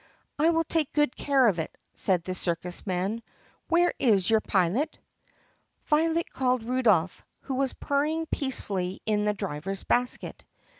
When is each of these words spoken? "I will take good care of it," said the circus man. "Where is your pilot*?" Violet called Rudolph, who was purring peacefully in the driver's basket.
"I 0.39 0.49
will 0.49 0.63
take 0.63 0.93
good 0.93 1.15
care 1.15 1.45
of 1.45 1.59
it," 1.59 1.77
said 1.93 2.23
the 2.23 2.33
circus 2.33 2.87
man. 2.87 3.21
"Where 3.67 3.93
is 3.99 4.27
your 4.27 4.41
pilot*?" 4.41 4.97
Violet 5.85 6.31
called 6.31 6.63
Rudolph, 6.63 7.23
who 7.41 7.53
was 7.53 7.73
purring 7.73 8.25
peacefully 8.25 8.99
in 9.05 9.25
the 9.25 9.35
driver's 9.35 9.83
basket. 9.83 10.43